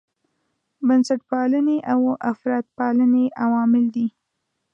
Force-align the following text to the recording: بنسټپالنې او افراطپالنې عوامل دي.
بنسټپالنې 0.87 1.77
او 1.91 1.99
افراطپالنې 2.31 3.25
عوامل 3.43 3.85
دي. 3.95 4.07